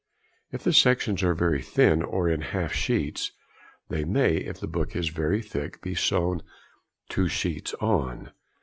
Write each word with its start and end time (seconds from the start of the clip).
If 0.51 0.63
the 0.63 0.73
sections 0.73 1.21
are 1.21 1.35
very 1.35 1.61
thin, 1.61 2.01
or 2.01 2.27
in 2.27 2.41
half 2.41 2.73
sheets, 2.73 3.33
they 3.87 4.03
may, 4.03 4.37
if 4.37 4.59
the 4.59 4.65
book 4.65 4.95
is 4.95 5.09
very 5.09 5.43
thick, 5.43 5.79
be 5.83 5.93
sewn 5.93 6.41
"two 7.07 7.27
sheets 7.27 7.75
on." 7.75 8.31